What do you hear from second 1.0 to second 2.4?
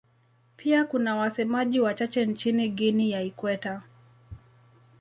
wasemaji wachache